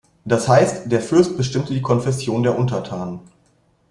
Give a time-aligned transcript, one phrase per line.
[0.25, 3.19] Das heißt, der Fürst bestimmte die Konfession der Untertanen.